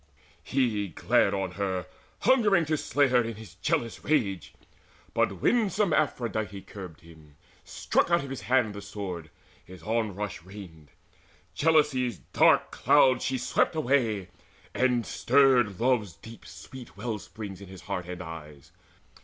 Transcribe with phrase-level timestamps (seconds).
[0.43, 1.85] He glared on her,
[2.21, 4.55] Hungering to slay her in his jealous rage.
[5.13, 9.29] But winsome Aphrodite curbed him, struck Out of his hand the sword,
[9.63, 10.89] his onrush reined,
[11.53, 14.29] Jealousy's dark cloud swept she away,
[14.73, 18.71] and stirred Love's deep sweet well springs in his heart and eyes.